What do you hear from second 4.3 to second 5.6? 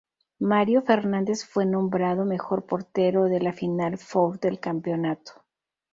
del campeonato.